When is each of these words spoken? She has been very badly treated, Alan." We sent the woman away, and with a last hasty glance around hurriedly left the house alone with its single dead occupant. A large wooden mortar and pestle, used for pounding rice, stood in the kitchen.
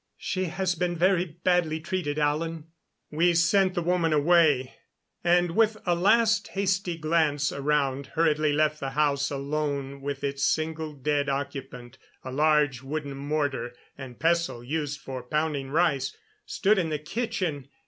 She 0.17 0.45
has 0.45 0.73
been 0.73 0.97
very 0.97 1.25
badly 1.25 1.79
treated, 1.79 2.17
Alan." 2.17 2.65
We 3.11 3.35
sent 3.35 3.75
the 3.75 3.83
woman 3.83 4.13
away, 4.13 4.73
and 5.23 5.51
with 5.51 5.77
a 5.85 5.93
last 5.93 6.47
hasty 6.47 6.97
glance 6.97 7.51
around 7.51 8.07
hurriedly 8.07 8.51
left 8.51 8.79
the 8.79 8.89
house 8.89 9.29
alone 9.29 10.01
with 10.01 10.23
its 10.23 10.41
single 10.43 10.93
dead 10.93 11.29
occupant. 11.29 11.99
A 12.23 12.31
large 12.31 12.81
wooden 12.81 13.15
mortar 13.15 13.75
and 13.95 14.17
pestle, 14.17 14.63
used 14.63 14.99
for 14.99 15.21
pounding 15.21 15.69
rice, 15.69 16.17
stood 16.47 16.79
in 16.79 16.89
the 16.89 16.97
kitchen. 16.97 17.67